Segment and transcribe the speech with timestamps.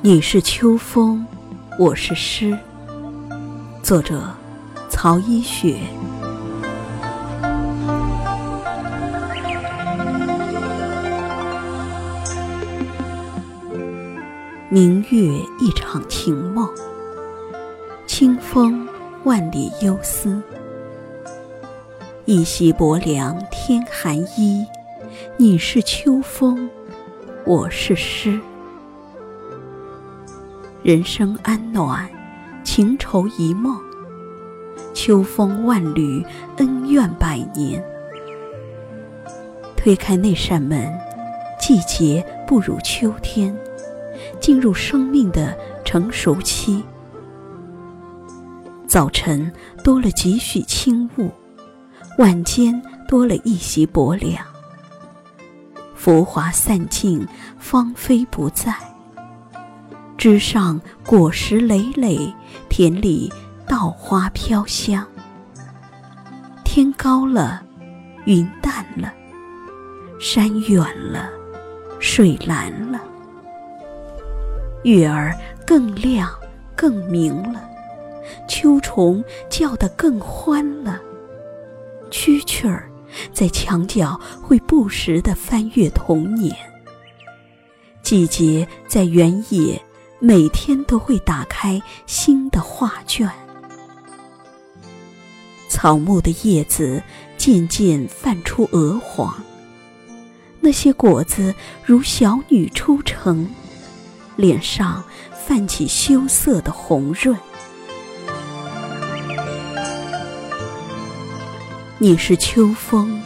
[0.00, 1.26] 你是秋风，
[1.76, 2.56] 我是诗。
[3.82, 4.22] 作者：
[4.88, 5.76] 曹一雪。
[14.68, 15.18] 明月
[15.58, 16.68] 一场情梦，
[18.06, 18.86] 清风
[19.24, 20.40] 万里忧思。
[22.24, 24.64] 一袭薄凉天寒衣，
[25.36, 26.70] 你是秋风，
[27.44, 28.38] 我是诗。
[30.88, 32.08] 人生安暖，
[32.64, 33.78] 情愁一梦。
[34.94, 36.24] 秋风万缕，
[36.56, 37.84] 恩怨百年。
[39.76, 40.90] 推开那扇门，
[41.60, 43.54] 季节步入秋天，
[44.40, 46.82] 进入生命的成熟期。
[48.86, 49.52] 早晨
[49.84, 51.30] 多了几许轻雾，
[52.16, 54.42] 晚间多了一袭薄凉。
[55.94, 58.74] 浮华散尽，芳菲不在。
[60.18, 62.18] 枝上果实累累，
[62.68, 63.32] 田里
[63.68, 65.06] 稻花飘香。
[66.64, 67.62] 天高了，
[68.24, 69.14] 云淡了，
[70.18, 71.30] 山远了，
[72.00, 73.00] 水蓝了，
[74.82, 75.32] 月儿
[75.64, 76.28] 更亮
[76.74, 77.62] 更明了，
[78.48, 81.00] 秋虫叫得更欢了。
[82.10, 82.90] 蛐蛐儿
[83.32, 86.52] 在墙角会不时地翻阅童年。
[88.02, 89.80] 季节在原野。
[90.20, 93.30] 每天都会打开新的画卷，
[95.68, 97.00] 草木的叶子
[97.36, 99.32] 渐渐泛出鹅黄，
[100.58, 103.48] 那些果子如小女出城，
[104.34, 105.04] 脸上
[105.46, 107.38] 泛起羞涩的红润。
[111.98, 113.22] 你是秋风，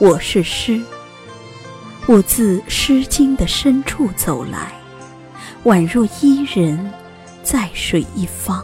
[0.00, 0.82] 我是诗，
[2.08, 4.83] 我自《诗经》的深处走来。
[5.64, 6.92] 宛若伊人，
[7.42, 8.62] 在水一方。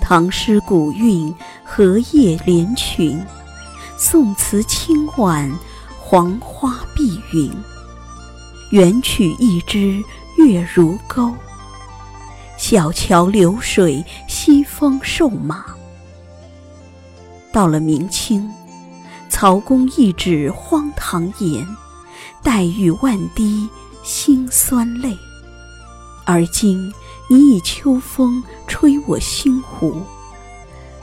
[0.00, 3.20] 唐诗古韵，荷叶连群；
[3.98, 5.52] 宋词清婉，
[6.00, 7.52] 黄花碧云。
[8.70, 10.02] 元曲一枝
[10.38, 11.34] 月如钩，
[12.56, 15.66] 小桥流水西风瘦马。
[17.52, 18.50] 到了明清，
[19.28, 21.66] 曹公一纸荒唐言，
[22.42, 23.68] 黛玉万滴。
[24.08, 25.14] 心酸泪，
[26.24, 26.90] 而今
[27.28, 30.02] 你以秋风吹我心湖，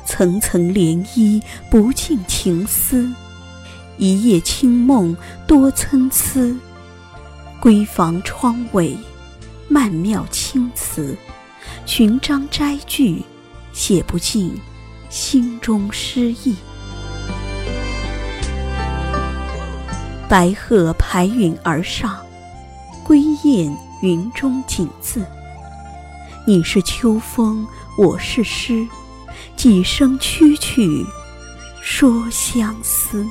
[0.07, 1.39] 层层涟漪
[1.69, 3.07] 不尽情思，
[3.99, 5.15] 一夜清梦
[5.45, 6.59] 多参差，
[7.61, 8.97] 闺房窗尾
[9.67, 11.15] 曼妙青词，
[11.85, 13.21] 寻章摘句
[13.71, 14.59] 写不尽
[15.11, 16.55] 心中诗意。
[20.27, 22.25] 白鹤排云而上。
[23.05, 23.71] 归雁
[24.01, 25.23] 云中景字，
[26.43, 27.63] 你是秋风，
[27.99, 28.83] 我是诗，
[29.55, 31.05] 几声蛐蛐
[31.83, 33.23] 说相思。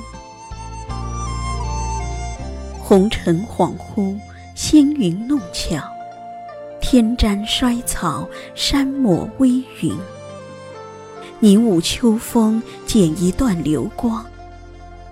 [2.79, 4.17] 红尘恍惚，
[4.55, 5.83] 仙云弄巧，
[6.79, 8.25] 天沾衰草，
[8.55, 9.93] 山抹微云。
[11.39, 14.25] 你舞秋风，剪一段流光，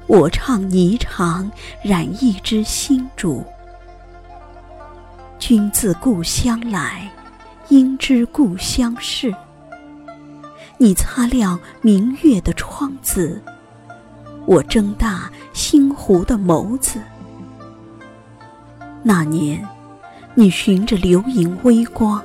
[0.08, 3.44] 我唱霓裳，染一支新烛。
[5.46, 7.12] 君自故乡来，
[7.68, 9.36] 应知故乡事。
[10.78, 13.42] 你擦亮明月的窗子，
[14.46, 16.98] 我睁大星湖的眸子。
[19.04, 19.68] 那年，
[20.34, 22.24] 你循着流萤微光，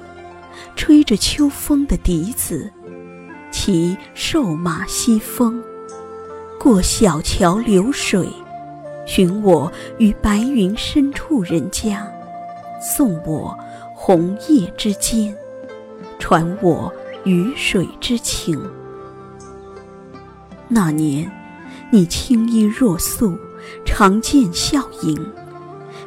[0.76, 2.72] 吹着秋风的笛子，
[3.50, 5.60] 骑瘦马西风，
[6.56, 8.28] 过小桥流水，
[9.08, 12.08] 寻我于白云深处人家。
[12.80, 13.56] 送我
[13.94, 15.36] 红叶之间，
[16.18, 16.92] 传我
[17.24, 18.60] 鱼水之情。
[20.68, 21.30] 那年，
[21.90, 23.38] 你青衣若素，
[23.84, 25.32] 长剑笑迎，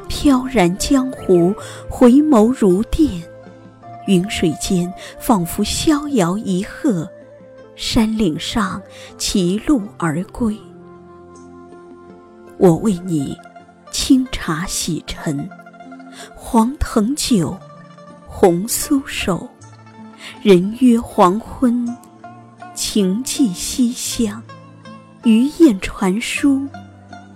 [0.08, 1.54] 飘然江湖，
[1.90, 3.22] 回眸如电。
[4.06, 7.06] 云水间，仿佛逍遥一鹤；
[7.76, 8.82] 山岭上，
[9.16, 10.56] 骑鹿而归。
[12.58, 13.36] 我为你
[13.90, 15.48] 清茶洗尘。
[16.34, 17.58] 黄藤酒，
[18.26, 19.48] 红酥手，
[20.42, 21.86] 人约黄昏，
[22.74, 24.42] 情寄西厢。
[25.24, 26.66] 余雁传书，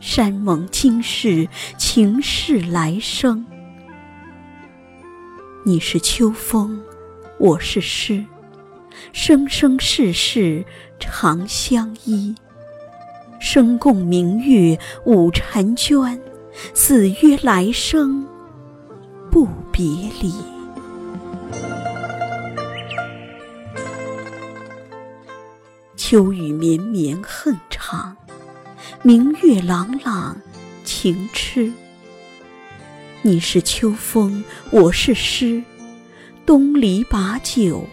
[0.00, 3.46] 山盟今世，情誓来生。
[5.64, 6.81] 你是秋风，
[7.38, 8.25] 我是诗，
[9.12, 10.64] 生生世世
[10.99, 12.34] 长相依。
[13.38, 16.20] 生共明月，舞婵娟，
[16.75, 18.26] 死约来生。
[19.37, 19.85] 不别
[20.23, 20.33] 离。
[25.94, 28.17] 秋雨绵绵恨长，
[29.03, 30.41] 明月朗朗
[30.85, 31.71] 情痴。
[33.21, 35.62] 你是秋风，我是诗，
[36.47, 37.85] 东篱把酒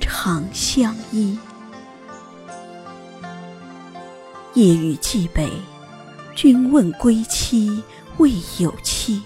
[0.00, 1.38] 长相依。
[4.54, 5.48] 夜雨寄北，
[6.34, 7.84] 君问归期
[8.16, 9.22] 未有期。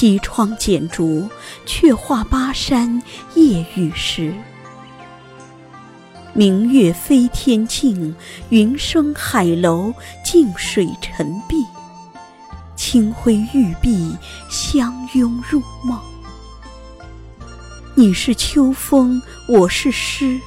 [0.00, 1.28] 西窗剪烛，
[1.66, 3.02] 却话巴山
[3.34, 4.32] 夜雨时。
[6.32, 8.16] 明月飞天镜，
[8.48, 9.92] 云生海楼
[10.24, 11.56] 镜水沉碧。
[12.74, 14.16] 清辉玉璧
[14.50, 16.00] 相拥入梦。
[17.94, 20.40] 你是秋风，我是诗。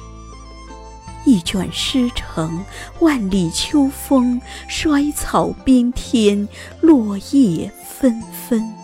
[1.24, 2.64] 一卷诗成，
[2.98, 6.48] 万里秋风，衰草边天，
[6.80, 8.83] 落叶纷纷。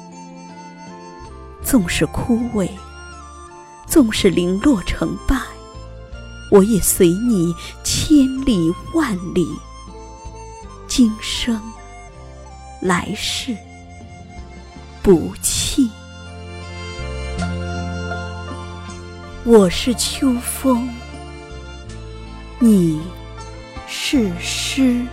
[1.70, 2.68] 纵是枯萎，
[3.86, 5.36] 纵是零落成败，
[6.50, 9.46] 我也随你千里万里。
[10.88, 11.62] 今生
[12.82, 13.56] 来世
[15.00, 15.88] 不弃。
[19.44, 20.88] 我是秋风。
[22.58, 23.00] 你
[23.86, 25.06] 是诗。